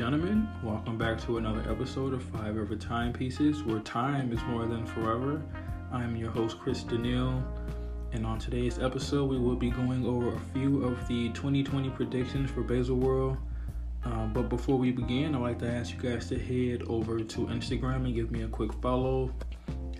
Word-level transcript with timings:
gentlemen, 0.00 0.48
welcome 0.62 0.96
back 0.96 1.20
to 1.20 1.36
another 1.36 1.60
episode 1.70 2.14
of 2.14 2.22
Five 2.22 2.56
Ever 2.56 2.74
Timepieces, 2.74 3.62
where 3.64 3.80
time 3.80 4.32
is 4.32 4.42
more 4.44 4.64
than 4.64 4.86
forever. 4.86 5.42
I'm 5.92 6.16
your 6.16 6.30
host, 6.30 6.58
Chris 6.58 6.84
Daniil, 6.84 7.44
and 8.12 8.24
on 8.24 8.38
today's 8.38 8.78
episode, 8.78 9.28
we 9.28 9.38
will 9.38 9.56
be 9.56 9.68
going 9.68 10.06
over 10.06 10.34
a 10.34 10.40
few 10.54 10.82
of 10.84 11.06
the 11.06 11.28
2020 11.34 11.90
predictions 11.90 12.50
for 12.50 12.62
Baselworld. 12.62 13.36
Um, 14.06 14.32
but 14.32 14.48
before 14.48 14.78
we 14.78 14.90
begin, 14.90 15.34
I'd 15.34 15.42
like 15.42 15.58
to 15.58 15.70
ask 15.70 15.92
you 15.92 16.00
guys 16.00 16.30
to 16.30 16.38
head 16.38 16.80
over 16.88 17.20
to 17.20 17.40
Instagram 17.48 18.06
and 18.06 18.14
give 18.14 18.30
me 18.30 18.44
a 18.44 18.48
quick 18.48 18.72
follow, 18.80 19.30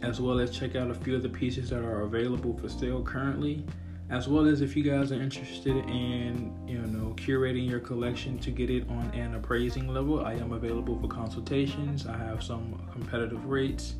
as 0.00 0.18
well 0.18 0.40
as 0.40 0.50
check 0.50 0.76
out 0.76 0.90
a 0.90 0.94
few 0.94 1.14
of 1.14 1.22
the 1.22 1.28
pieces 1.28 1.68
that 1.68 1.82
are 1.82 2.04
available 2.04 2.56
for 2.56 2.70
sale 2.70 3.02
currently 3.02 3.66
as 4.10 4.26
well 4.26 4.46
as 4.46 4.60
if 4.60 4.76
you 4.76 4.82
guys 4.82 5.12
are 5.12 5.22
interested 5.22 5.76
in 5.88 6.52
you 6.66 6.78
know 6.78 7.14
curating 7.16 7.68
your 7.68 7.78
collection 7.78 8.38
to 8.38 8.50
get 8.50 8.68
it 8.68 8.88
on 8.88 9.10
an 9.14 9.34
appraising 9.36 9.86
level 9.86 10.24
i 10.24 10.32
am 10.34 10.52
available 10.52 10.98
for 11.00 11.08
consultations. 11.08 12.06
I 12.06 12.16
have 12.16 12.42
some 12.42 12.80
competitive 12.92 13.44
rates. 13.46 13.94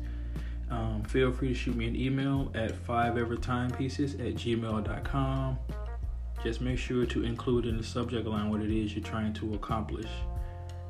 Um, 0.69 1.03
feel 1.03 1.31
free 1.33 1.49
to 1.49 1.53
shoot 1.53 1.75
me 1.75 1.87
an 1.87 1.95
email 1.95 2.49
at 2.55 2.71
5evertimepieces 2.87 4.13
at 4.15 4.35
gmail.com 4.35 5.59
just 6.43 6.59
make 6.59 6.79
sure 6.79 7.05
to 7.05 7.23
include 7.23 7.65
in 7.65 7.77
the 7.77 7.83
subject 7.83 8.25
line 8.25 8.49
what 8.49 8.61
it 8.61 8.71
is 8.71 8.95
you're 8.95 9.03
trying 9.03 9.31
to 9.33 9.53
accomplish. 9.53 10.09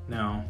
Now 0.07 0.45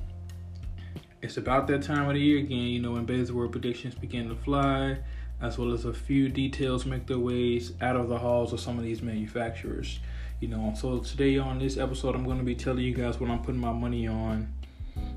it's 1.21 1.37
about 1.37 1.67
that 1.67 1.81
time 1.83 2.07
of 2.07 2.15
the 2.15 2.19
year 2.19 2.39
again 2.39 2.57
you 2.57 2.81
know 2.81 2.91
when 2.93 3.05
Baselworld 3.05 3.51
predictions 3.51 3.95
begin 3.95 4.27
to 4.29 4.35
fly 4.35 4.97
as 5.41 5.57
well 5.57 5.73
as 5.73 5.85
a 5.85 5.93
few 5.93 6.29
details 6.29 6.85
make 6.85 7.07
their 7.07 7.19
ways 7.19 7.73
out 7.81 7.95
of 7.95 8.09
the 8.09 8.17
halls 8.17 8.53
of 8.53 8.59
some 8.59 8.77
of 8.77 8.83
these 8.83 9.01
manufacturers. 9.01 9.99
You 10.39 10.47
know, 10.47 10.73
so 10.75 10.99
today 10.99 11.37
on 11.37 11.59
this 11.59 11.77
episode, 11.77 12.15
I'm 12.15 12.23
going 12.23 12.39
to 12.39 12.43
be 12.43 12.55
telling 12.55 12.83
you 12.83 12.93
guys 12.93 13.19
what 13.19 13.29
I'm 13.29 13.41
putting 13.41 13.61
my 13.61 13.73
money 13.73 14.07
on 14.07 14.51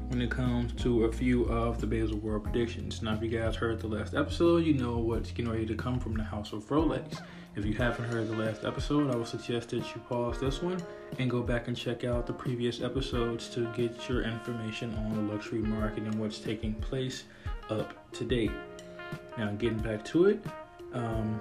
when 0.08 0.20
it 0.20 0.30
comes 0.30 0.72
to 0.82 1.04
a 1.04 1.12
few 1.12 1.44
of 1.44 1.80
the 1.80 1.86
Baselworld 1.86 2.44
predictions. 2.44 3.02
Now, 3.02 3.14
if 3.14 3.22
you 3.22 3.28
guys 3.28 3.56
heard 3.56 3.80
the 3.80 3.86
last 3.86 4.14
episode, 4.14 4.64
you 4.64 4.74
know 4.74 4.98
what's 4.98 5.30
getting 5.30 5.50
ready 5.50 5.66
to 5.66 5.74
come 5.74 5.98
from 5.98 6.14
the 6.14 6.22
House 6.22 6.52
of 6.52 6.64
Rolex. 6.68 7.20
If 7.56 7.64
you 7.64 7.72
haven't 7.74 8.06
heard 8.06 8.28
the 8.28 8.36
last 8.36 8.64
episode, 8.64 9.10
I 9.10 9.16
would 9.16 9.28
suggest 9.28 9.70
that 9.70 9.78
you 9.94 10.00
pause 10.08 10.40
this 10.40 10.60
one 10.60 10.82
and 11.18 11.30
go 11.30 11.42
back 11.42 11.68
and 11.68 11.76
check 11.76 12.04
out 12.04 12.26
the 12.26 12.32
previous 12.32 12.82
episodes 12.82 13.48
to 13.50 13.66
get 13.74 14.08
your 14.08 14.22
information 14.22 14.94
on 14.94 15.14
the 15.14 15.32
luxury 15.32 15.60
market 15.60 16.02
and 16.02 16.14
what's 16.16 16.38
taking 16.38 16.74
place 16.74 17.24
up 17.70 18.12
to 18.12 18.24
date. 18.24 18.50
Now, 19.36 19.50
getting 19.52 19.78
back 19.78 20.04
to 20.06 20.26
it, 20.26 20.44
um, 20.92 21.40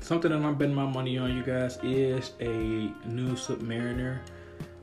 something 0.00 0.30
that 0.30 0.42
I'm 0.42 0.56
betting 0.56 0.74
my 0.74 0.86
money 0.86 1.16
on, 1.18 1.36
you 1.36 1.42
guys, 1.42 1.78
is 1.82 2.32
a 2.40 2.92
new 3.06 3.34
Submariner. 3.34 4.18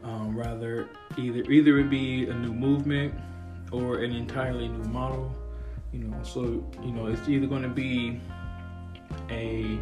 Um, 0.04 0.36
rather, 0.36 0.88
either 1.18 1.40
either 1.52 1.78
it 1.80 1.90
be 1.90 2.30
a 2.30 2.34
new 2.34 2.54
movement 2.54 3.14
or 3.72 4.00
an 4.00 4.16
entirely 4.16 4.70
new 4.70 4.90
model. 4.90 5.36
You 5.92 6.06
know, 6.06 6.24
so 6.24 6.42
you 6.82 6.92
know 6.92 7.08
it's 7.08 7.28
either 7.28 7.48
going 7.48 7.64
to 7.64 7.70
be 7.70 8.22
a 9.30 9.78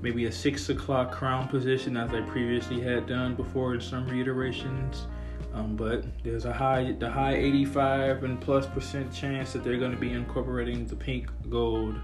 maybe 0.00 0.24
a 0.24 0.32
six 0.32 0.68
o'clock 0.68 1.12
crown 1.12 1.46
position 1.46 1.96
as 1.96 2.10
I 2.10 2.22
previously 2.22 2.80
had 2.80 3.06
done 3.06 3.36
before 3.36 3.74
in 3.74 3.80
some 3.80 4.06
reiterations 4.08 5.06
um, 5.54 5.76
but 5.76 6.04
there's 6.22 6.44
a 6.44 6.52
high, 6.52 6.92
the 6.98 7.10
high 7.10 7.34
85 7.34 8.24
and 8.24 8.40
plus 8.40 8.66
percent 8.66 9.12
chance 9.12 9.52
that 9.52 9.62
they're 9.62 9.78
going 9.78 9.92
to 9.92 9.98
be 9.98 10.12
incorporating 10.12 10.86
the 10.86 10.96
pink 10.96 11.28
gold. 11.50 11.96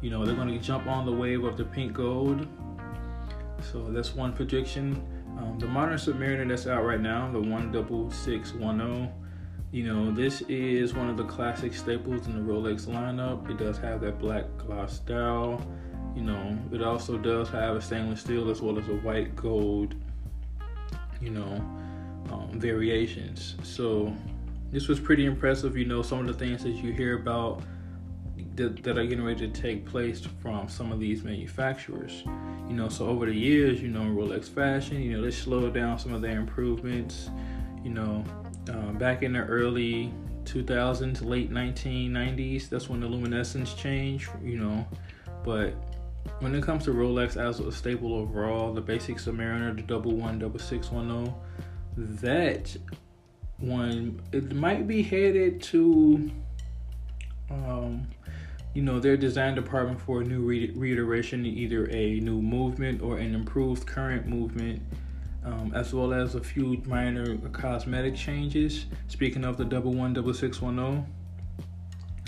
You 0.00 0.10
know, 0.10 0.24
they're 0.24 0.34
going 0.34 0.48
to 0.48 0.58
jump 0.58 0.86
on 0.86 1.04
the 1.04 1.12
wave 1.12 1.44
of 1.44 1.56
the 1.56 1.64
pink 1.64 1.92
gold. 1.92 2.46
So 3.72 3.90
that's 3.90 4.14
one 4.14 4.32
prediction. 4.32 5.02
Um, 5.38 5.58
the 5.58 5.66
modern 5.66 5.96
Submariner 5.96 6.48
that's 6.48 6.66
out 6.66 6.84
right 6.84 7.00
now, 7.00 7.30
the 7.30 7.40
16610. 7.40 9.12
You 9.72 9.82
know, 9.82 10.12
this 10.12 10.42
is 10.42 10.94
one 10.94 11.10
of 11.10 11.16
the 11.16 11.24
classic 11.24 11.74
staples 11.74 12.26
in 12.26 12.34
the 12.34 12.52
Rolex 12.52 12.86
lineup. 12.86 13.50
It 13.50 13.58
does 13.58 13.76
have 13.78 14.00
that 14.02 14.18
black 14.18 14.44
gloss 14.56 14.94
style. 14.94 15.66
You 16.14 16.22
know, 16.22 16.56
it 16.72 16.80
also 16.80 17.18
does 17.18 17.48
have 17.48 17.76
a 17.76 17.80
stainless 17.80 18.20
steel 18.20 18.50
as 18.50 18.62
well 18.62 18.78
as 18.78 18.88
a 18.88 18.94
white 18.94 19.34
gold. 19.34 19.96
You 21.20 21.30
know, 21.30 21.83
um, 22.30 22.48
variations. 22.52 23.56
So 23.62 24.14
this 24.70 24.88
was 24.88 24.98
pretty 24.98 25.26
impressive. 25.26 25.76
You 25.76 25.84
know, 25.84 26.02
some 26.02 26.20
of 26.20 26.26
the 26.26 26.34
things 26.34 26.62
that 26.64 26.70
you 26.70 26.92
hear 26.92 27.16
about 27.16 27.62
that, 28.56 28.82
that 28.82 28.98
are 28.98 29.04
getting 29.04 29.24
ready 29.24 29.48
to 29.48 29.60
take 29.60 29.84
place 29.84 30.26
from 30.40 30.68
some 30.68 30.92
of 30.92 31.00
these 31.00 31.22
manufacturers. 31.22 32.22
You 32.68 32.74
know, 32.74 32.88
so 32.88 33.06
over 33.06 33.26
the 33.26 33.34
years, 33.34 33.80
you 33.80 33.88
know, 33.88 34.00
Rolex 34.00 34.48
Fashion, 34.48 35.00
you 35.02 35.16
know, 35.16 35.22
they 35.22 35.30
slowed 35.30 35.74
down 35.74 35.98
some 35.98 36.12
of 36.12 36.22
their 36.22 36.38
improvements. 36.38 37.30
You 37.82 37.90
know, 37.90 38.24
um, 38.70 38.96
back 38.96 39.22
in 39.22 39.34
the 39.34 39.40
early 39.40 40.12
2000s, 40.44 41.24
late 41.24 41.50
1990s, 41.50 42.68
that's 42.68 42.88
when 42.88 43.00
the 43.00 43.06
luminescence 43.06 43.74
changed. 43.74 44.30
You 44.42 44.58
know, 44.58 44.86
but 45.44 45.74
when 46.40 46.54
it 46.54 46.62
comes 46.62 46.84
to 46.84 46.90
Rolex 46.92 47.36
as 47.36 47.60
a 47.60 47.70
staple 47.70 48.14
overall, 48.14 48.72
the 48.72 48.80
basic 48.80 49.16
Submariner, 49.16 49.76
the 49.76 49.82
double 49.82 50.12
one, 50.12 50.38
double 50.38 50.58
six 50.58 50.90
one 50.90 51.08
zero 51.08 51.24
oh, 51.26 51.64
that 51.96 52.76
one 53.58 54.20
it 54.32 54.52
might 54.54 54.86
be 54.86 55.02
headed 55.02 55.62
to 55.62 56.30
um, 57.50 58.06
you 58.74 58.82
know 58.82 58.98
their 58.98 59.16
design 59.16 59.54
department 59.54 60.00
for 60.00 60.20
a 60.20 60.24
new 60.24 60.40
re- 60.40 60.72
reiteration 60.74 61.46
either 61.46 61.88
a 61.90 62.18
new 62.20 62.42
movement 62.42 63.00
or 63.00 63.18
an 63.18 63.34
improved 63.34 63.86
current 63.86 64.26
movement 64.26 64.82
um, 65.44 65.72
as 65.74 65.92
well 65.92 66.12
as 66.12 66.34
a 66.34 66.40
few 66.40 66.82
minor 66.86 67.36
cosmetic 67.52 68.16
changes. 68.16 68.86
Speaking 69.08 69.44
of 69.44 69.56
the 69.56 69.64
double 69.64 69.92
one 69.92 70.12
double 70.14 70.34
six 70.34 70.60
one 70.60 70.76
zero 70.76 71.06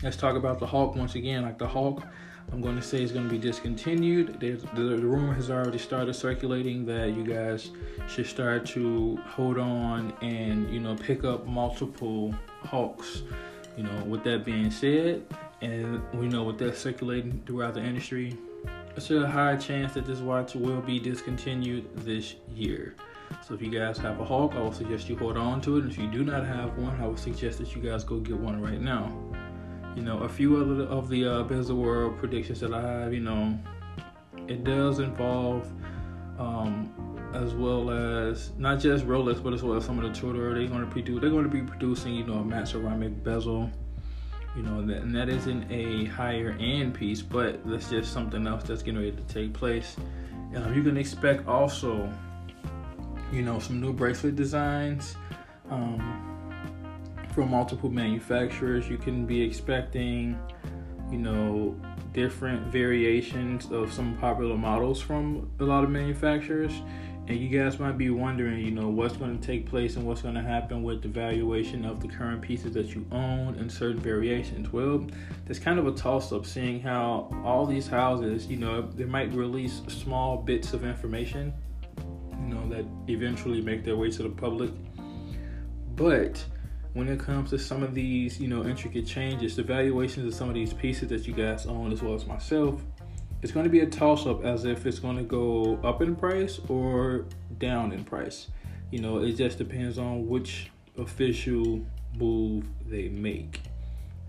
let's 0.07 0.17
talk 0.17 0.37
about 0.37 0.61
the 0.61 0.67
Hulk 0.67 0.95
once 0.95 1.17
again 1.17 1.43
like 1.43 1.59
the 1.59 1.67
Hulk, 1.67 2.01
I'm 2.53 2.61
going 2.61 2.77
to 2.77 2.83
say 2.83 3.03
it's 3.03 3.11
going 3.11 3.25
to 3.25 3.31
be 3.31 3.41
discontinued. 3.41 4.39
There's, 4.39 4.63
the, 4.63 4.83
the 4.83 5.05
rumor 5.05 5.35
has 5.35 5.51
already 5.51 5.79
started 5.79 6.15
circulating 6.15 6.87
that 6.87 7.09
you 7.09 7.25
guys 7.25 7.73
should 8.09 8.29
start 8.29 8.65
to 8.67 9.17
hold 9.27 9.59
on 9.59 10.13
and 10.23 10.73
you 10.73 10.79
know 10.79 10.95
pick 10.95 11.25
up 11.25 11.45
multiple 11.49 12.33
Hulks. 12.63 13.25
You 13.77 13.83
know, 13.83 14.05
with 14.05 14.23
that 14.25 14.45
being 14.45 14.71
said, 14.71 15.27
and 15.61 16.01
we 16.15 16.29
know 16.29 16.45
with 16.45 16.59
that 16.59 16.77
circulating 16.77 17.43
throughout 17.45 17.75
the 17.75 17.83
industry, 17.83 18.39
it's 18.97 19.11
a 19.11 19.27
high 19.27 19.57
chance 19.57 19.95
that 19.95 20.07
this 20.07 20.21
watch 20.21 20.55
will 20.55 20.81
be 20.81 21.01
discontinued 21.01 21.85
this 21.97 22.37
year. 22.55 22.95
So 23.47 23.55
if 23.55 23.61
you 23.61 23.71
guys 23.71 23.99
have 23.99 24.21
a 24.21 24.25
Hulk, 24.25 24.55
I 24.55 24.63
would 24.63 24.75
suggest 24.75 25.09
you 25.09 25.19
hold 25.19 25.37
on 25.37 25.61
to 25.63 25.79
it. 25.79 25.83
And 25.83 25.91
if 25.91 25.99
you 25.99 26.07
do 26.07 26.23
not 26.23 26.47
have 26.47 26.79
one, 26.79 26.97
I 27.03 27.09
would 27.09 27.19
suggest 27.19 27.59
that 27.59 27.75
you 27.75 27.83
guys 27.83 28.05
go 28.05 28.21
get 28.21 28.37
one 28.37 28.63
right 28.63 28.81
now 28.81 29.13
you 29.97 30.03
know, 30.03 30.19
a 30.19 30.29
few 30.29 30.59
other 30.59 30.85
of 30.85 31.09
the 31.09 31.25
uh, 31.25 31.45
Baselworld 31.45 32.19
predictions 32.19 32.61
that 32.61 32.73
I 32.73 32.83
have, 32.83 33.15
you 33.15 33.21
know, 33.21 33.59
it 34.47 34.63
does 34.63 34.99
involve, 34.99 35.67
um, 36.39 36.93
as 37.33 37.55
well 37.55 37.91
as 37.91 38.53
not 38.59 38.79
just 38.79 39.07
Rolex, 39.07 39.43
but 39.43 39.55
as 39.55 39.63
well 39.63 39.77
as 39.77 39.85
some 39.87 39.99
of 39.99 40.05
the 40.05 40.19
Tudor. 40.19 40.55
They're 40.55 40.69
going 40.69 40.85
to 40.85 40.91
produce. 40.91 41.21
They're 41.21 41.31
going 41.31 41.45
to 41.45 41.51
be 41.51 41.63
producing, 41.63 42.15
you 42.15 42.25
know, 42.25 42.35
a 42.35 42.45
matte 42.45 42.69
ceramic 42.69 43.25
bezel. 43.25 43.71
You 44.55 44.63
know, 44.63 44.87
that, 44.87 44.99
and 44.99 45.15
that 45.15 45.29
isn't 45.29 45.71
a 45.71 46.07
higher 46.07 46.57
end 46.61 46.95
piece, 46.95 47.21
but 47.21 47.61
that's 47.69 47.91
just 47.91 48.13
something 48.13 48.47
else 48.47 48.65
that's 48.65 48.83
getting 48.83 49.01
ready 49.01 49.13
to 49.13 49.23
take 49.23 49.53
place. 49.53 49.97
Um, 50.55 50.75
you 50.75 50.83
can 50.83 50.97
expect 50.97 51.47
also, 51.47 52.11
you 53.33 53.43
know, 53.43 53.59
some 53.59 53.81
new 53.81 53.93
bracelet 53.93 54.37
designs. 54.37 55.17
Um, 55.69 56.26
from 57.37 57.51
multiple 57.51 57.91
manufacturers. 57.91 58.89
You 58.89 58.97
can 58.97 59.27
be 59.27 59.43
expecting, 59.43 60.39
you 61.11 61.19
know, 61.19 61.79
different 62.15 62.67
variations 62.69 63.71
of 63.71 63.93
some 63.93 64.17
popular 64.17 64.57
models 64.57 65.03
from 65.03 65.51
a 65.61 65.65
lot 65.65 65.85
of 65.85 65.91
manufacturers. 65.91 66.73
And 67.29 67.37
you 67.39 67.51
guys 67.51 67.79
might 67.79 67.99
be 67.99 68.09
wondering, 68.09 68.65
you 68.65 68.71
know, 68.71 68.89
what's 68.89 69.19
going 69.19 69.39
to 69.39 69.47
take 69.47 69.69
place 69.69 69.97
and 69.97 70.07
what's 70.07 70.23
going 70.23 70.37
to 70.37 70.41
happen 70.41 70.83
with 70.83 71.03
the 71.03 71.09
valuation 71.09 71.85
of 71.85 72.01
the 72.01 72.09
current 72.09 72.41
pieces 72.41 72.73
that 72.73 72.95
you 72.95 73.05
own 73.13 73.57
and 73.57 73.71
certain 73.71 74.01
variations. 74.01 74.73
Well, 74.73 75.07
there's 75.45 75.59
kind 75.59 75.79
of 75.79 75.87
a 75.87 75.93
toss 75.93 76.33
up 76.33 76.47
seeing 76.47 76.81
how 76.81 77.29
all 77.45 77.67
these 77.67 77.87
houses, 77.87 78.47
you 78.47 78.57
know, 78.57 78.81
they 78.81 79.05
might 79.05 79.31
release 79.35 79.83
small 79.89 80.39
bits 80.39 80.73
of 80.73 80.87
information, 80.87 81.53
you 82.41 82.55
know, 82.55 82.67
that 82.71 82.87
eventually 83.09 83.61
make 83.61 83.85
their 83.85 83.97
way 83.97 84.11
to 84.11 84.23
the 84.23 84.31
public. 84.31 84.71
But 85.97 86.43
when 86.97 87.11
it 87.11 87.21
comes 87.21 87.51
to 87.51 87.59
some 87.59 87.83
of 87.83 87.95
these, 87.95 88.41
you 88.41 88.49
know, 88.49 88.65
intricate 88.65 89.07
changes, 89.07 89.55
the 89.55 89.63
valuations 89.63 90.25
of 90.27 90.33
some 90.33 90.49
of 90.49 90.55
these 90.55 90.73
pieces 90.73 91.11
that 91.11 91.27
you 91.27 91.35
guys 91.35 91.67
own, 91.67 91.93
as 91.93 92.03
well 92.03 92.15
as 92.15 92.25
myself, 92.25 92.81
it's 93.43 93.53
going 93.53 93.65
to 93.65 93.71
be 93.71 93.81
a 93.81 93.87
toss 93.87 94.27
up 94.27 94.43
as 94.47 94.65
if 94.65 94.87
it's 94.87 94.99
going 94.99 95.19
to 95.19 95.23
go 95.23 95.79
up 95.85 96.01
in 96.01 96.17
price 96.17 96.59
or 96.69 97.27
down 97.59 97.93
in 97.93 98.03
price. 98.03 98.49
You 98.91 99.01
know, 99.01 99.19
it 99.19 99.33
just 99.33 99.59
depends 99.59 99.99
on 99.99 100.27
which 100.27 100.71
official 100.97 101.85
move 102.19 102.65
they 102.87 103.11
make. 103.11 103.61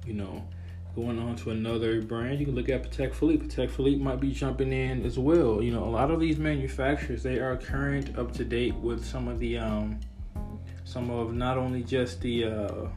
You 0.05 0.15
know, 0.15 0.45
going 0.93 1.19
on 1.19 1.37
to 1.37 1.51
another 1.51 2.01
brand, 2.01 2.37
you 2.41 2.47
can 2.47 2.55
look 2.55 2.67
at 2.67 2.83
Patek 2.83 3.15
Philippe. 3.15 3.45
Patek 3.45 3.69
Philippe 3.69 4.03
might 4.03 4.19
be 4.19 4.33
jumping 4.33 4.73
in 4.73 5.05
as 5.05 5.17
well. 5.17 5.63
You 5.63 5.71
know, 5.71 5.85
a 5.85 5.89
lot 5.89 6.11
of 6.11 6.19
these 6.19 6.37
manufacturers 6.37 7.23
they 7.23 7.39
are 7.39 7.55
current, 7.55 8.19
up 8.19 8.33
to 8.33 8.43
date 8.43 8.75
with 8.75 9.05
some 9.05 9.29
of 9.29 9.39
the 9.39 9.57
um, 9.57 10.01
some 10.97 11.11
of 11.11 11.31
not 11.31 11.59
only 11.59 11.83
just 11.83 12.19
the 12.21 12.45
uh, 12.45 12.87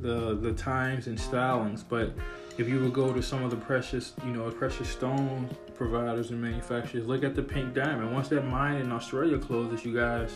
the 0.00 0.34
the 0.34 0.52
times 0.52 1.06
and 1.06 1.16
stylings, 1.16 1.84
but 1.88 2.12
if 2.58 2.68
you 2.68 2.80
would 2.80 2.92
go 2.92 3.12
to 3.12 3.22
some 3.22 3.44
of 3.44 3.50
the 3.52 3.56
precious, 3.56 4.14
you 4.24 4.32
know, 4.32 4.50
precious 4.50 4.88
stone 4.88 5.48
providers 5.76 6.30
and 6.30 6.42
manufacturers, 6.42 7.06
look 7.06 7.22
at 7.22 7.36
the 7.36 7.42
pink 7.42 7.72
diamond. 7.72 8.12
Once 8.12 8.26
that 8.30 8.44
mine 8.44 8.80
in 8.80 8.90
Australia 8.90 9.38
closes, 9.38 9.84
you 9.84 9.94
guys, 9.94 10.32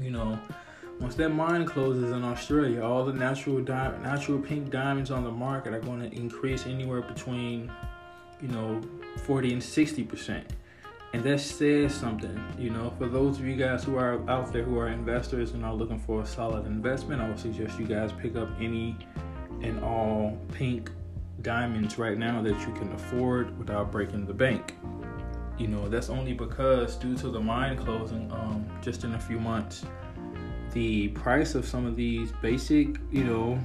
you 0.00 0.10
know, 0.10 0.36
once 0.98 1.14
that 1.14 1.28
mine 1.28 1.64
closes 1.64 2.10
in 2.10 2.24
Australia, 2.24 2.82
all 2.82 3.04
the 3.04 3.12
natural 3.12 3.60
di- 3.60 3.98
natural 4.02 4.40
pink 4.40 4.70
diamonds 4.70 5.12
on 5.12 5.22
the 5.22 5.30
market 5.30 5.72
are 5.72 5.80
going 5.80 6.00
to 6.00 6.12
increase 6.16 6.66
anywhere 6.66 7.02
between, 7.02 7.70
you 8.40 8.48
know, 8.48 8.80
40 9.26 9.52
and 9.52 9.62
60 9.62 10.02
percent. 10.02 10.54
And 11.14 11.24
that 11.24 11.40
says 11.40 11.94
something, 11.94 12.38
you 12.58 12.68
know, 12.68 12.92
for 12.98 13.06
those 13.06 13.38
of 13.38 13.46
you 13.46 13.56
guys 13.56 13.82
who 13.82 13.96
are 13.96 14.20
out 14.28 14.52
there 14.52 14.62
who 14.62 14.78
are 14.78 14.88
investors 14.88 15.52
and 15.52 15.64
are 15.64 15.72
looking 15.72 15.98
for 15.98 16.20
a 16.20 16.26
solid 16.26 16.66
investment, 16.66 17.22
I 17.22 17.28
would 17.28 17.38
suggest 17.38 17.78
you 17.78 17.86
guys 17.86 18.12
pick 18.12 18.36
up 18.36 18.48
any 18.60 18.96
and 19.62 19.82
all 19.82 20.38
pink 20.52 20.90
diamonds 21.42 21.98
right 21.98 22.18
now 22.18 22.42
that 22.42 22.58
you 22.60 22.74
can 22.74 22.92
afford 22.92 23.56
without 23.58 23.90
breaking 23.90 24.26
the 24.26 24.34
bank. 24.34 24.74
You 25.56 25.68
know, 25.68 25.88
that's 25.88 26.10
only 26.10 26.34
because 26.34 26.96
due 26.96 27.16
to 27.16 27.30
the 27.30 27.40
mine 27.40 27.76
closing 27.78 28.30
um, 28.32 28.68
just 28.82 29.04
in 29.04 29.14
a 29.14 29.18
few 29.18 29.40
months, 29.40 29.84
the 30.72 31.08
price 31.08 31.54
of 31.54 31.66
some 31.66 31.86
of 31.86 31.96
these 31.96 32.32
basic, 32.42 32.98
you 33.10 33.24
know, 33.24 33.58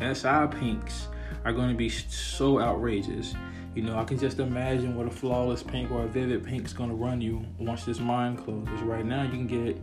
SI 0.00 0.46
pinks 0.58 1.08
are 1.44 1.52
going 1.52 1.68
to 1.68 1.74
be 1.76 1.88
so 1.88 2.60
outrageous. 2.60 3.34
You 3.74 3.82
know, 3.82 3.98
I 3.98 4.04
can 4.04 4.18
just 4.18 4.40
imagine 4.40 4.96
what 4.96 5.06
a 5.06 5.10
flawless 5.10 5.62
pink 5.62 5.90
or 5.90 6.02
a 6.02 6.08
vivid 6.08 6.44
pink 6.44 6.66
is 6.66 6.72
going 6.72 6.90
to 6.90 6.96
run 6.96 7.20
you 7.20 7.44
once 7.58 7.84
this 7.84 8.00
mine 8.00 8.36
closes. 8.36 8.80
Right 8.82 9.04
now, 9.04 9.22
you 9.22 9.30
can 9.30 9.46
get 9.46 9.80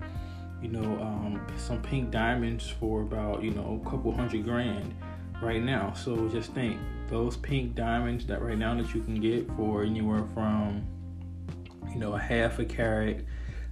you 0.61 0.69
know, 0.69 0.99
um, 1.01 1.45
some 1.57 1.81
pink 1.81 2.11
diamonds 2.11 2.67
for 2.67 3.01
about, 3.01 3.43
you 3.43 3.51
know, 3.51 3.81
a 3.83 3.89
couple 3.89 4.11
hundred 4.11 4.43
grand 4.43 4.95
right 5.41 5.61
now. 5.61 5.93
So 5.93 6.27
just 6.29 6.53
think 6.53 6.79
those 7.09 7.37
pink 7.37 7.75
diamonds 7.75 8.25
that 8.27 8.41
right 8.41 8.57
now 8.57 8.75
that 8.75 8.93
you 8.93 9.01
can 9.01 9.19
get 9.19 9.47
for 9.55 9.83
anywhere 9.83 10.25
from, 10.33 10.85
you 11.89 11.99
know, 11.99 12.13
a 12.13 12.19
half 12.19 12.59
a 12.59 12.65
carat, 12.65 13.23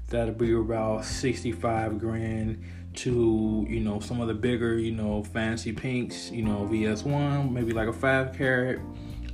that'll 0.08 0.36
be 0.36 0.54
about 0.54 1.06
65 1.06 2.00
grand 2.00 2.64
to, 2.94 3.66
you 3.68 3.80
know, 3.80 4.00
some 4.00 4.22
of 4.22 4.28
the 4.28 4.34
bigger, 4.34 4.78
you 4.78 4.92
know, 4.92 5.24
fancy 5.24 5.74
pinks, 5.74 6.30
you 6.32 6.44
know, 6.44 6.68
VS1, 6.72 7.52
maybe 7.52 7.74
like 7.74 7.88
a 7.88 7.94
five 7.94 8.38
carat, 8.38 8.80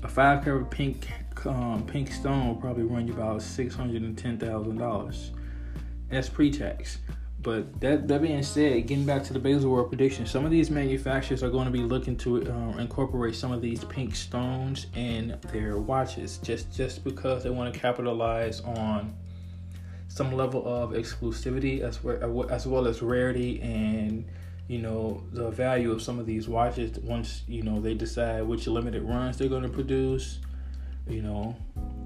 a 0.03 0.07
five 0.07 0.43
carat 0.43 0.69
pink, 0.69 1.07
um, 1.45 1.85
pink 1.85 2.11
stone 2.11 2.47
will 2.47 2.55
probably 2.55 2.83
run 2.83 3.07
you 3.07 3.13
about 3.13 3.39
$610,000. 3.39 5.29
That's 6.09 6.29
pre-tax. 6.29 6.99
But 7.41 7.79
that 7.81 8.07
that 8.07 8.21
being 8.21 8.43
said, 8.43 8.85
getting 8.85 9.05
back 9.05 9.23
to 9.23 9.33
the 9.33 9.39
Baselworld 9.39 9.87
prediction, 9.87 10.27
some 10.27 10.45
of 10.45 10.51
these 10.51 10.69
manufacturers 10.69 11.41
are 11.41 11.49
going 11.49 11.65
to 11.65 11.71
be 11.71 11.79
looking 11.79 12.15
to 12.17 12.43
uh, 12.43 12.77
incorporate 12.77 13.35
some 13.35 13.51
of 13.51 13.63
these 13.63 13.83
pink 13.85 14.15
stones 14.15 14.85
in 14.95 15.39
their 15.51 15.79
watches, 15.79 16.37
just 16.37 16.71
just 16.71 17.03
because 17.03 17.43
they 17.43 17.49
want 17.49 17.73
to 17.73 17.79
capitalize 17.79 18.61
on 18.61 19.15
some 20.07 20.31
level 20.33 20.67
of 20.67 20.91
exclusivity 20.91 21.81
as 21.81 22.03
well, 22.03 22.47
as 22.51 22.67
well 22.67 22.85
as 22.85 23.01
rarity 23.01 23.59
and 23.61 24.25
you 24.71 24.79
know 24.79 25.21
the 25.33 25.49
value 25.51 25.91
of 25.91 26.01
some 26.01 26.17
of 26.17 26.25
these 26.25 26.47
watches 26.47 26.97
once 26.99 27.43
you 27.47 27.61
know 27.61 27.81
they 27.81 27.93
decide 27.93 28.41
which 28.43 28.67
limited 28.67 29.03
runs 29.03 29.37
they're 29.37 29.49
going 29.49 29.63
to 29.63 29.69
produce 29.69 30.39
you 31.07 31.21
know 31.21 31.55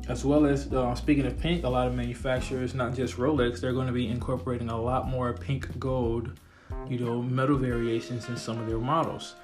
as 0.07 0.23
well 0.23 0.45
as 0.45 0.71
uh, 0.71 0.94
speaking 0.94 1.25
of 1.25 1.39
pink, 1.39 1.63
a 1.63 1.69
lot 1.69 1.88
of 1.88 1.95
manufacturers, 1.95 2.75
not 2.75 2.94
just 2.94 3.17
Rolex, 3.17 3.59
they're 3.59 3.73
going 3.73 3.88
to 3.88 3.94
be 3.94 4.07
incorporating 4.07 4.69
a 4.69 4.79
lot 4.79 5.07
more 5.07 5.33
pink 5.33 5.79
gold, 5.79 6.39
you 6.88 7.00
know, 7.00 7.21
metal 7.23 7.57
variations 7.57 8.29
in 8.29 8.38
some 8.38 8.59
of 8.59 8.67
their 8.67 8.77
models. 8.77 9.35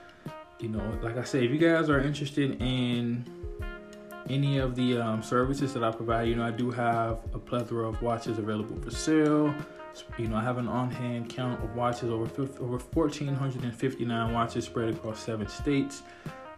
You 0.60 0.70
know, 0.70 1.00
like 1.02 1.18
I 1.18 1.24
said, 1.24 1.44
if 1.44 1.52
you 1.52 1.58
guys 1.58 1.90
are 1.90 2.00
interested 2.00 2.62
in 2.62 3.26
any 4.30 4.60
of 4.60 4.76
the 4.76 4.98
um, 5.00 5.24
services 5.24 5.74
that 5.74 5.84
I 5.84 5.90
provide, 5.90 6.28
you 6.28 6.36
know, 6.36 6.44
I 6.44 6.52
do 6.52 6.70
have 6.70 7.22
a 7.34 7.40
plethora 7.40 7.90
of 7.90 8.00
watches 8.04 8.38
available 8.38 8.80
for 8.82 8.92
sale. 8.92 9.54
You 10.18 10.28
know, 10.28 10.36
I 10.36 10.42
have 10.42 10.58
an 10.58 10.68
on-hand 10.68 11.30
count 11.30 11.64
of 11.64 11.76
watches 11.76 12.10
over 12.10 12.26
over 12.60 12.78
1,459 12.78 14.34
watches 14.34 14.66
spread 14.66 14.90
across 14.94 15.20
seven 15.20 15.48
states 15.48 16.04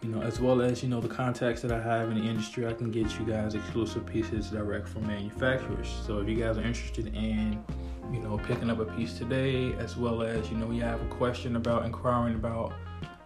you 0.04 0.10
know, 0.10 0.20
as 0.20 0.38
well 0.38 0.60
as 0.60 0.82
you 0.82 0.88
know 0.90 1.00
the 1.00 1.08
contacts 1.08 1.62
that 1.62 1.72
I 1.72 1.80
have 1.80 2.10
in 2.10 2.22
the 2.22 2.28
industry, 2.28 2.66
I 2.66 2.74
can 2.74 2.90
get 2.90 3.18
you 3.18 3.24
guys 3.24 3.54
exclusive 3.54 4.04
pieces 4.04 4.50
direct 4.50 4.86
from 4.86 5.06
manufacturers. 5.06 5.88
So 6.06 6.18
if 6.18 6.28
you 6.28 6.36
guys 6.36 6.58
are 6.58 6.62
interested 6.62 7.06
in, 7.06 7.64
you 8.12 8.20
know, 8.20 8.36
picking 8.36 8.68
up 8.68 8.80
a 8.80 8.84
piece 8.84 9.16
today, 9.16 9.72
as 9.78 9.96
well 9.96 10.22
as 10.22 10.50
you 10.50 10.58
know, 10.58 10.70
you 10.70 10.82
have 10.82 11.00
a 11.00 11.06
question 11.06 11.56
about 11.56 11.86
inquiring 11.86 12.34
about, 12.34 12.74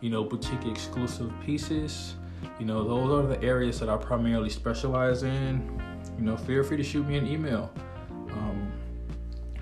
you 0.00 0.08
know, 0.08 0.22
boutique 0.22 0.66
exclusive 0.66 1.32
pieces, 1.44 2.14
you 2.60 2.64
know, 2.64 2.84
those 2.84 3.24
are 3.24 3.26
the 3.26 3.42
areas 3.42 3.80
that 3.80 3.88
I 3.88 3.96
primarily 3.96 4.50
specialize 4.50 5.24
in. 5.24 5.82
You 6.16 6.24
know, 6.24 6.36
feel 6.36 6.62
free 6.62 6.76
to 6.76 6.84
shoot 6.84 7.04
me 7.06 7.16
an 7.16 7.26
email. 7.26 7.72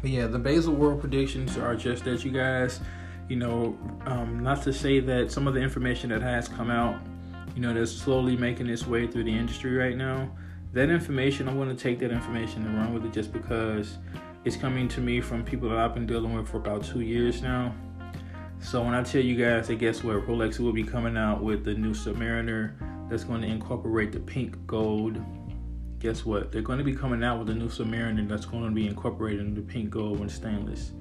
But 0.00 0.10
yeah, 0.10 0.26
the 0.26 0.38
Baselworld 0.38 1.00
predictions 1.00 1.56
are 1.56 1.74
just 1.74 2.04
that 2.04 2.24
you 2.24 2.30
guys 2.30 2.80
you 3.28 3.36
know, 3.36 3.76
um, 4.06 4.40
not 4.42 4.62
to 4.62 4.72
say 4.72 5.00
that 5.00 5.30
some 5.30 5.46
of 5.46 5.54
the 5.54 5.60
information 5.60 6.10
that 6.10 6.22
has 6.22 6.48
come 6.48 6.70
out, 6.70 7.00
you 7.54 7.62
know, 7.62 7.74
that's 7.74 7.90
slowly 7.90 8.36
making 8.36 8.68
its 8.68 8.86
way 8.86 9.06
through 9.06 9.24
the 9.24 9.36
industry 9.36 9.74
right 9.74 9.96
now. 9.96 10.30
That 10.72 10.90
information, 10.90 11.48
I'm 11.48 11.56
going 11.56 11.74
to 11.74 11.82
take 11.82 11.98
that 12.00 12.10
information 12.10 12.64
and 12.66 12.76
run 12.76 12.94
with 12.94 13.04
it 13.04 13.12
just 13.12 13.32
because 13.32 13.98
it's 14.44 14.56
coming 14.56 14.88
to 14.88 15.00
me 15.00 15.20
from 15.20 15.42
people 15.42 15.68
that 15.70 15.78
I've 15.78 15.94
been 15.94 16.06
dealing 16.06 16.34
with 16.34 16.48
for 16.48 16.58
about 16.58 16.84
two 16.84 17.00
years 17.00 17.42
now. 17.42 17.74
So 18.60 18.82
when 18.82 18.94
I 18.94 19.02
tell 19.02 19.22
you 19.22 19.34
guys 19.34 19.68
that 19.68 19.76
guess 19.76 20.04
what, 20.04 20.16
Rolex 20.26 20.60
will 20.60 20.72
be 20.72 20.84
coming 20.84 21.16
out 21.16 21.42
with 21.42 21.64
the 21.64 21.74
new 21.74 21.92
Submariner 21.92 22.72
that's 23.08 23.24
going 23.24 23.42
to 23.42 23.48
incorporate 23.48 24.12
the 24.12 24.20
pink 24.20 24.66
gold. 24.66 25.20
Guess 25.98 26.24
what? 26.24 26.52
They're 26.52 26.62
going 26.62 26.78
to 26.78 26.84
be 26.84 26.94
coming 26.94 27.24
out 27.24 27.38
with 27.38 27.48
a 27.50 27.54
new 27.54 27.68
Submariner 27.68 28.28
that's 28.28 28.44
going 28.44 28.64
to 28.64 28.70
be 28.70 28.86
incorporated 28.86 29.40
in 29.40 29.54
the 29.54 29.62
pink 29.62 29.90
gold 29.90 30.20
and 30.20 30.30
stainless. 30.30 30.92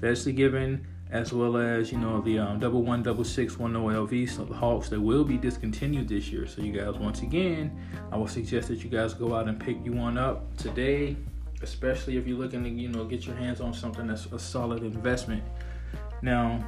That's 0.00 0.24
the 0.24 0.32
given 0.32 0.86
as 1.12 1.30
well 1.30 1.58
as 1.58 1.92
you 1.92 1.98
know 1.98 2.22
the 2.22 2.38
um, 2.38 2.58
double 2.58 2.82
one 2.82 3.02
double 3.02 3.22
six 3.22 3.58
one 3.58 3.74
OLV 3.74 4.28
so 4.30 4.44
the 4.44 4.54
Hulks 4.54 4.88
that 4.88 5.00
will 5.00 5.24
be 5.24 5.36
discontinued 5.36 6.08
this 6.08 6.28
year. 6.30 6.46
So 6.46 6.62
you 6.62 6.72
guys, 6.72 6.94
once 6.98 7.20
again, 7.20 7.78
I 8.10 8.16
would 8.16 8.30
suggest 8.30 8.68
that 8.68 8.82
you 8.82 8.88
guys 8.88 9.12
go 9.14 9.34
out 9.34 9.46
and 9.46 9.60
pick 9.60 9.76
you 9.84 9.92
one 9.92 10.16
up 10.16 10.56
today, 10.56 11.16
especially 11.60 12.16
if 12.16 12.26
you're 12.26 12.38
looking 12.38 12.64
to 12.64 12.70
you 12.70 12.88
know 12.88 13.04
get 13.04 13.26
your 13.26 13.36
hands 13.36 13.60
on 13.60 13.74
something 13.74 14.06
that's 14.06 14.26
a 14.26 14.38
solid 14.38 14.82
investment. 14.82 15.44
Now, 16.22 16.66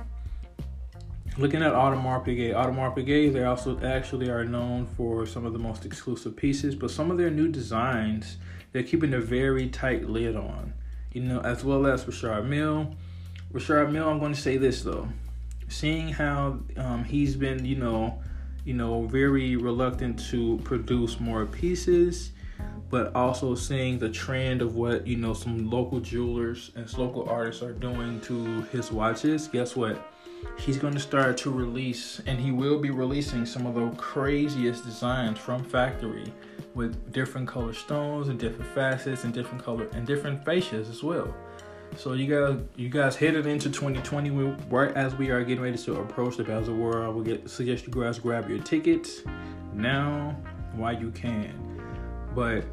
looking 1.37 1.63
at 1.63 1.73
Audemars 1.73 2.25
Piguet, 2.25 2.55
Audemars 2.55 2.97
Piguet, 2.97 3.33
they 3.33 3.45
also 3.45 3.79
actually 3.81 4.31
are 4.31 4.45
known 4.45 4.87
for 4.87 5.27
some 5.27 5.45
of 5.45 5.53
the 5.53 5.59
most 5.59 5.85
exclusive 5.85 6.37
pieces, 6.37 6.75
but 6.75 6.91
some 6.91 7.11
of 7.11 7.19
their 7.19 7.31
new 7.31 7.49
designs 7.49 8.37
they're 8.73 8.83
keeping 8.83 9.15
a 9.15 9.21
very 9.21 9.69
tight 9.69 10.09
lid 10.09 10.35
on. 10.35 10.75
You 11.13 11.23
know, 11.23 11.41
as 11.41 11.65
well 11.65 11.87
as 11.87 12.07
Richard 12.07 12.43
Mille 12.43 12.95
Richard 13.53 13.93
Mille, 13.93 14.09
I'm 14.09 14.19
going 14.19 14.35
to 14.35 14.41
say 14.41 14.57
this 14.57 14.83
though, 14.83 15.09
seeing 15.69 16.09
how 16.09 16.59
um, 16.77 17.05
he's 17.05 17.37
been, 17.37 17.65
you 17.65 17.77
know, 17.77 18.21
you 18.65 18.75
know, 18.75 19.07
very 19.07 19.55
reluctant 19.55 20.19
to 20.31 20.59
produce 20.65 21.21
more 21.21 21.47
pieces, 21.47 22.33
but 22.91 23.15
also 23.15 23.55
seeing 23.55 24.01
the 24.01 24.11
trend 24.11 24.61
of 24.61 24.75
what 24.75 25.07
you 25.07 25.17
know 25.17 25.35
some 25.35 25.71
local 25.71 26.01
jewelers 26.01 26.73
and 26.75 26.93
local 26.99 27.29
artists 27.29 27.63
are 27.63 27.73
doing 27.73 28.21
to 28.23 28.63
his 28.73 28.91
watches. 28.91 29.47
Guess 29.47 29.77
what? 29.77 30.14
He's 30.59 30.79
going 30.79 30.95
to 30.95 31.01
start 31.01 31.37
to 31.39 31.51
release, 31.51 32.21
and 32.27 32.39
he 32.39 32.51
will 32.51 32.79
be 32.79 32.91
releasing 32.91 33.47
some 33.47 33.67
of 33.67 33.75
the 33.75 33.91
craziest 33.97 34.85
designs 34.85 35.39
from 35.39 35.63
factory 35.63 36.33
with 36.75 37.13
different 37.13 37.47
color 37.47 37.73
stones 37.73 38.29
and 38.29 38.39
different 38.39 38.71
facets 38.75 39.25
and 39.25 39.33
different 39.33 39.65
color 39.65 39.89
and 39.93 40.07
different 40.07 40.45
fascias 40.45 40.91
as 40.91 41.03
well. 41.03 41.35
So 41.97 42.15
you 42.15 42.27
guys, 42.27 42.61
you 42.77 42.89
guys 42.89 43.15
headed 43.15 43.47
into 43.47 43.71
2020 43.71 44.31
right 44.69 44.93
as 44.97 45.15
we 45.15 45.31
are 45.31 45.45
getting 45.45 45.63
ready 45.63 45.79
to 45.79 46.01
approach 46.01 46.37
the 46.37 46.45
Baselworld. 46.45 47.05
I 47.05 47.09
would 47.09 47.25
get 47.25 47.49
suggest 47.49 47.87
you 47.87 47.93
guys 47.93 48.19
grab 48.19 48.49
your 48.49 48.59
tickets 48.59 49.23
now 49.75 50.37
while 50.75 50.99
you 50.99 51.11
can. 51.13 51.55
But 52.35 52.65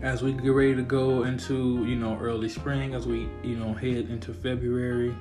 as 0.00 0.22
we 0.22 0.32
get 0.32 0.48
ready 0.48 0.74
to 0.74 0.82
go 0.82 1.24
into 1.24 1.84
you 1.84 1.96
know 1.96 2.18
early 2.18 2.48
spring, 2.48 2.94
as 2.94 3.06
we 3.06 3.28
you 3.42 3.56
know 3.56 3.74
head 3.74 4.08
into 4.08 4.32
February, 4.32 5.14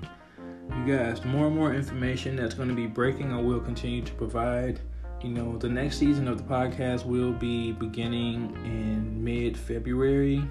you 0.70 0.98
guys, 0.98 1.24
more 1.26 1.48
and 1.48 1.56
more 1.56 1.74
information 1.74 2.36
that's 2.36 2.54
going 2.54 2.70
to 2.70 2.76
be 2.76 2.88
breaking, 2.88 3.34
I 3.34 3.42
will 3.42 3.60
continue 3.60 4.02
to 4.02 4.14
provide. 4.14 4.80
You 5.22 5.30
know, 5.30 5.58
the 5.58 5.70
next 5.70 5.98
season 5.98 6.28
of 6.28 6.38
the 6.38 6.44
podcast 6.44 7.06
will 7.06 7.34
be 7.34 7.74
beginning 7.74 8.56
in 8.66 9.24
mid 9.24 9.56
February 9.58 10.44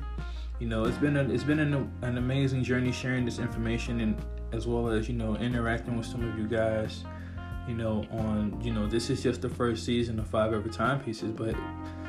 you 0.61 0.67
know 0.67 0.85
it's 0.85 0.99
been 0.99 1.17
a, 1.17 1.29
it's 1.31 1.43
been 1.43 1.59
an, 1.59 1.91
an 2.03 2.19
amazing 2.19 2.63
journey 2.63 2.93
sharing 2.93 3.25
this 3.25 3.39
information 3.39 4.01
and 4.01 4.23
as 4.53 4.67
well 4.67 4.89
as 4.89 5.09
you 5.09 5.15
know 5.15 5.35
interacting 5.37 5.97
with 5.97 6.07
some 6.07 6.23
of 6.23 6.39
you 6.39 6.47
guys 6.47 7.05
you 7.67 7.75
know 7.75 8.05
on 8.11 8.61
you 8.63 8.73
know 8.73 8.87
this 8.87 9.11
is 9.11 9.23
just 9.23 9.41
the 9.41 9.49
first 9.49 9.85
season 9.85 10.19
of 10.19 10.27
five 10.27 10.53
ever 10.53 10.69
timepieces 10.69 11.33
but 11.33 11.55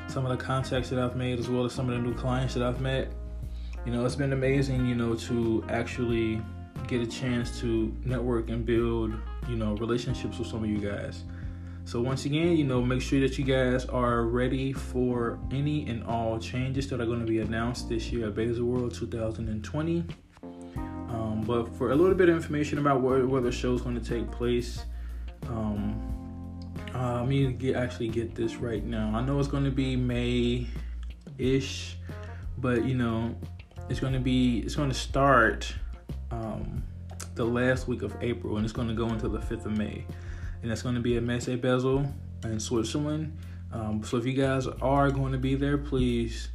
some 0.07 0.25
of 0.25 0.37
the 0.37 0.43
contacts 0.43 0.89
that 0.89 0.99
i've 0.99 1.15
made 1.15 1.39
as 1.39 1.49
well 1.49 1.65
as 1.65 1.73
some 1.73 1.89
of 1.89 1.95
the 1.95 2.01
new 2.01 2.13
clients 2.13 2.53
that 2.53 2.61
i've 2.61 2.81
met 2.81 3.11
you 3.85 3.91
know 3.91 4.05
it's 4.05 4.15
been 4.15 4.33
amazing 4.33 4.85
you 4.85 4.95
know 4.95 5.15
to 5.15 5.63
actually 5.69 6.41
get 6.91 7.01
a 7.01 7.07
chance 7.07 7.57
to 7.61 7.95
network 8.03 8.49
and 8.49 8.65
build, 8.65 9.13
you 9.47 9.55
know, 9.55 9.75
relationships 9.75 10.37
with 10.37 10.47
some 10.47 10.61
of 10.61 10.69
you 10.69 10.77
guys. 10.77 11.23
So 11.85 12.01
once 12.01 12.25
again, 12.25 12.57
you 12.57 12.65
know, 12.65 12.81
make 12.81 13.01
sure 13.01 13.21
that 13.21 13.39
you 13.39 13.45
guys 13.45 13.85
are 13.85 14.23
ready 14.23 14.73
for 14.73 15.39
any 15.51 15.87
and 15.87 16.03
all 16.03 16.37
changes 16.37 16.89
that 16.89 16.99
are 16.99 17.05
going 17.05 17.21
to 17.21 17.25
be 17.25 17.39
announced 17.39 17.87
this 17.87 18.11
year 18.11 18.27
at 18.27 18.35
Baselworld 18.35 18.93
2020. 18.93 20.03
Um, 20.43 21.43
but 21.47 21.73
for 21.77 21.91
a 21.91 21.95
little 21.95 22.13
bit 22.13 22.27
of 22.27 22.35
information 22.35 22.77
about 22.77 22.99
where, 22.99 23.25
where 23.25 23.41
the 23.41 23.53
show 23.53 23.73
is 23.73 23.81
going 23.81 23.99
to 23.99 24.05
take 24.05 24.29
place, 24.29 24.83
um, 25.47 25.95
uh, 26.93 27.21
let 27.21 27.27
me 27.27 27.53
get, 27.53 27.77
actually 27.77 28.09
get 28.09 28.35
this 28.35 28.57
right 28.57 28.83
now. 28.83 29.13
I 29.15 29.21
know 29.21 29.39
it's 29.39 29.47
going 29.47 29.63
to 29.63 29.71
be 29.71 29.95
May 29.95 30.67
ish, 31.37 31.95
but 32.57 32.83
you 32.83 32.95
know, 32.95 33.33
it's 33.89 34.01
going 34.01 34.13
to 34.13 34.19
be 34.19 34.59
it's 34.59 34.75
going 34.75 34.89
to 34.89 34.95
start 34.95 35.73
um, 36.31 36.83
the 37.35 37.45
last 37.45 37.87
week 37.87 38.01
of 38.01 38.15
April 38.21 38.57
and 38.57 38.65
it's 38.65 38.73
going 38.73 38.87
to 38.87 38.93
go 38.93 39.07
until 39.07 39.29
the 39.29 39.39
5th 39.39 39.65
of 39.65 39.77
May 39.77 40.05
and 40.61 40.71
it's 40.71 40.81
going 40.81 40.95
to 40.95 41.01
be 41.01 41.17
at 41.17 41.23
Messe 41.23 41.49
Basel 41.59 42.05
in 42.43 42.59
Switzerland. 42.59 43.37
Um, 43.71 44.03
so 44.03 44.17
if 44.17 44.25
you 44.25 44.33
guys 44.33 44.67
are 44.67 45.09
going 45.11 45.31
to 45.31 45.37
be 45.37 45.55
there, 45.55 45.77
please. 45.77 46.49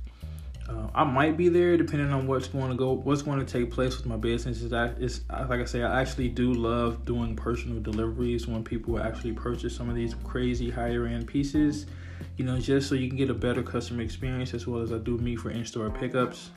Uh, 0.69 0.89
I 0.95 1.05
might 1.05 1.37
be 1.37 1.49
there 1.49 1.77
depending 1.77 2.13
on 2.13 2.27
what's 2.27 2.49
going 2.49 2.71
to 2.71 2.77
go, 2.77 2.93
what's 2.93 3.23
going 3.23 3.39
to 3.39 3.45
take 3.45 3.71
place 3.71 3.97
with 3.97 4.07
my 4.07 4.17
business. 4.17 4.63
Is 4.63 4.71
that 4.71 4.97
it's 4.99 5.21
like 5.31 5.61
I 5.61 5.65
say, 5.65 5.83
I 5.83 6.01
actually 6.01 6.29
do 6.29 6.53
love 6.53 7.05
doing 7.05 7.37
personal 7.37 7.81
deliveries 7.81 8.49
when 8.49 8.65
people 8.65 9.01
actually 9.01 9.33
purchase 9.33 9.77
some 9.77 9.89
of 9.89 9.95
these 9.95 10.15
crazy 10.25 10.69
higher 10.69 11.07
end 11.07 11.29
pieces. 11.29 11.87
You 12.37 12.45
know, 12.45 12.59
just 12.59 12.89
so 12.89 12.97
you 12.97 13.09
can 13.09 13.17
get 13.17 13.31
a 13.31 13.35
better 13.35 13.63
customer 13.63 14.03
experience 14.03 14.55
as 14.55 14.67
well 14.67 14.83
as 14.83 14.93
I 14.93 14.99
do 14.99 15.17
me 15.19 15.37
for 15.37 15.51
in 15.51 15.65
store 15.65 15.89
pickups. 15.89 16.51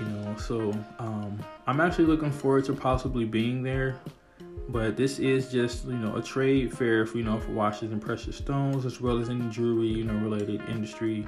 You 0.00 0.06
know, 0.06 0.36
so 0.36 0.72
um, 0.98 1.38
I'm 1.66 1.80
actually 1.80 2.06
looking 2.06 2.30
forward 2.30 2.64
to 2.66 2.72
possibly 2.72 3.24
being 3.24 3.62
there 3.62 3.98
but 4.70 4.98
this 4.98 5.18
is 5.18 5.50
just 5.50 5.86
you 5.86 5.94
know 5.94 6.16
a 6.16 6.22
trade 6.22 6.70
fair 6.76 7.06
for 7.06 7.16
you 7.16 7.24
know 7.24 7.40
for 7.40 7.52
watches 7.52 7.90
and 7.90 8.02
precious 8.02 8.36
stones 8.36 8.84
as 8.84 9.00
well 9.00 9.18
as 9.18 9.30
any 9.30 9.48
jewelry 9.48 9.86
you 9.86 10.04
know 10.04 10.12
related 10.14 10.60
industry 10.68 11.26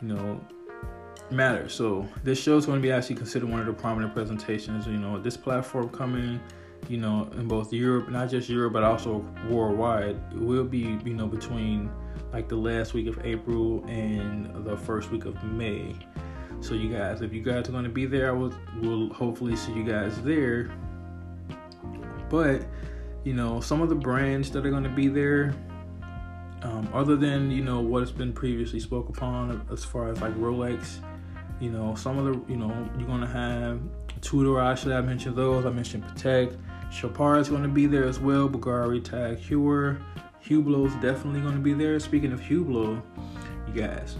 you 0.00 0.08
know 0.08 0.40
matter. 1.30 1.68
So 1.68 2.08
this 2.24 2.40
show 2.40 2.56
is 2.56 2.66
going 2.66 2.78
to 2.78 2.82
be 2.82 2.92
actually 2.92 3.16
considered 3.16 3.48
one 3.48 3.60
of 3.60 3.66
the 3.66 3.72
prominent 3.72 4.14
presentations. 4.14 4.86
You 4.86 4.94
know 4.94 5.18
this 5.18 5.36
platform 5.36 5.88
coming 5.90 6.40
you 6.88 6.98
know 6.98 7.28
in 7.36 7.48
both 7.48 7.72
Europe, 7.72 8.08
not 8.08 8.30
just 8.30 8.48
Europe 8.48 8.72
but 8.72 8.82
also 8.82 9.24
worldwide. 9.48 10.20
It 10.32 10.38
will 10.38 10.64
be 10.64 10.98
you 11.04 11.14
know 11.14 11.26
between 11.26 11.90
like 12.32 12.48
the 12.48 12.56
last 12.56 12.94
week 12.94 13.06
of 13.06 13.24
April 13.24 13.84
and 13.86 14.64
the 14.64 14.76
first 14.76 15.10
week 15.10 15.24
of 15.24 15.42
May. 15.44 15.94
So 16.60 16.74
you 16.74 16.88
guys, 16.92 17.22
if 17.22 17.32
you 17.32 17.42
guys 17.42 17.68
are 17.68 17.72
going 17.72 17.84
to 17.84 17.90
be 17.90 18.06
there, 18.06 18.28
I 18.28 18.32
will 18.32 18.52
will 18.80 19.12
hopefully 19.12 19.56
see 19.56 19.72
you 19.72 19.84
guys 19.84 20.20
there 20.22 20.70
but 22.28 22.62
you 23.24 23.34
know, 23.34 23.60
some 23.60 23.82
of 23.82 23.88
the 23.88 23.94
brands 23.94 24.50
that 24.52 24.64
are 24.64 24.70
going 24.70 24.84
to 24.84 24.88
be 24.88 25.08
there, 25.08 25.54
um, 26.62 26.88
other 26.92 27.16
than 27.16 27.50
you 27.50 27.62
know 27.62 27.80
what 27.80 28.00
has 28.00 28.12
been 28.12 28.32
previously 28.32 28.80
spoke 28.80 29.08
upon 29.08 29.66
as 29.70 29.84
far 29.84 30.10
as 30.10 30.20
like 30.20 30.34
Rolex, 30.34 30.98
you 31.60 31.70
know, 31.70 31.94
some 31.94 32.18
of 32.18 32.24
the 32.24 32.52
you 32.52 32.58
know 32.58 32.88
you're 32.98 33.08
going 33.08 33.20
to 33.20 33.26
have 33.26 33.80
Tudor. 34.20 34.60
Actually, 34.60 34.94
I 34.94 35.00
mentioned 35.00 35.36
those. 35.36 35.66
I 35.66 35.70
mentioned 35.70 36.04
Patek. 36.04 36.58
Chopard 36.90 37.40
is 37.40 37.48
going 37.48 37.62
to 37.62 37.68
be 37.68 37.86
there 37.86 38.04
as 38.04 38.18
well. 38.18 38.48
Bulgari, 38.48 39.04
Tag 39.04 39.38
Heuer, 39.38 40.00
is 40.48 40.94
definitely 40.94 41.40
going 41.40 41.54
to 41.54 41.60
be 41.60 41.74
there. 41.74 42.00
Speaking 42.00 42.32
of 42.32 42.40
Hublot, 42.40 43.02
you 43.66 43.74
guys, 43.74 44.16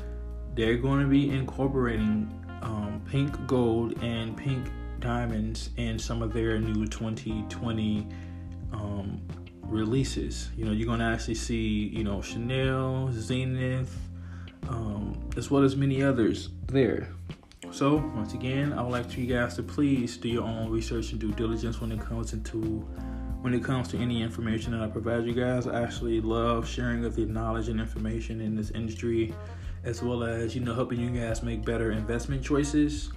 they're 0.58 0.76
going 0.76 1.00
to 1.00 1.06
be 1.06 1.30
incorporating 1.30 2.28
um, 2.62 3.00
pink 3.08 3.46
gold 3.46 4.02
and 4.02 4.36
pink 4.36 4.66
diamonds 4.98 5.70
in 5.76 6.00
some 6.00 6.20
of 6.20 6.32
their 6.32 6.58
new 6.58 6.84
2020 6.84 8.08
um, 8.72 9.22
releases. 9.62 10.50
You 10.56 10.64
know, 10.64 10.72
you're 10.72 10.88
gonna 10.88 11.08
actually 11.08 11.36
see, 11.36 11.86
you 11.94 12.02
know, 12.02 12.20
Chanel, 12.20 13.08
Zenith, 13.12 13.96
um, 14.68 15.16
as 15.36 15.48
well 15.48 15.62
as 15.62 15.76
many 15.76 16.02
others 16.02 16.48
there. 16.66 17.08
So 17.70 17.96
once 18.16 18.34
again, 18.34 18.72
I 18.72 18.82
would 18.82 18.90
like 18.90 19.16
you 19.16 19.26
guys 19.26 19.54
to 19.56 19.62
please 19.62 20.16
do 20.16 20.28
your 20.28 20.42
own 20.42 20.70
research 20.70 21.12
and 21.12 21.20
due 21.20 21.30
diligence 21.30 21.80
when 21.80 21.92
it 21.92 22.00
comes 22.00 22.32
into 22.32 22.84
when 23.42 23.54
it 23.54 23.62
comes 23.62 23.86
to 23.86 23.96
any 23.98 24.22
information 24.22 24.72
that 24.72 24.80
I 24.80 24.88
provide 24.88 25.24
you 25.24 25.34
guys. 25.34 25.68
I 25.68 25.80
actually 25.80 26.20
love 26.20 26.66
sharing 26.68 27.04
of 27.04 27.14
the 27.14 27.26
knowledge 27.26 27.68
and 27.68 27.78
information 27.78 28.40
in 28.40 28.56
this 28.56 28.72
industry, 28.72 29.32
as 29.84 30.02
well 30.02 30.24
as 30.24 30.54
you 30.54 30.60
know 30.60 30.74
helping 30.74 31.00
you 31.00 31.10
guys 31.10 31.42
make 31.42 31.64
better 31.64 31.92
investment 31.92 32.42
choices. 32.42 33.12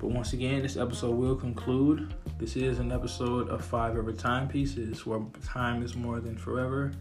But 0.00 0.10
once 0.10 0.32
again, 0.32 0.62
this 0.62 0.76
episode 0.76 1.16
will 1.16 1.34
conclude. 1.34 2.14
This 2.38 2.56
is 2.56 2.78
an 2.78 2.92
episode 2.92 3.48
of 3.48 3.64
Five 3.64 3.96
Ever 3.96 4.12
Timepieces, 4.12 5.04
where 5.04 5.20
time 5.44 5.82
is 5.82 5.96
more 5.96 6.20
than 6.20 6.36
forever. 6.36 6.92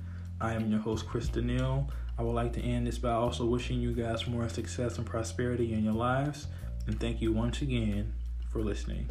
I 0.41 0.53
am 0.53 0.71
your 0.71 0.79
host, 0.79 1.05
Chris 1.07 1.27
Daniel. 1.27 1.89
I 2.17 2.23
would 2.23 2.33
like 2.33 2.53
to 2.53 2.61
end 2.61 2.87
this 2.87 2.97
by 2.97 3.11
also 3.11 3.45
wishing 3.45 3.79
you 3.79 3.93
guys 3.93 4.27
more 4.27 4.49
success 4.49 4.97
and 4.97 5.05
prosperity 5.05 5.73
in 5.73 5.83
your 5.83 5.93
lives. 5.93 6.47
And 6.87 6.99
thank 6.99 7.21
you 7.21 7.31
once 7.31 7.61
again 7.61 8.13
for 8.49 8.63
listening. 8.63 9.07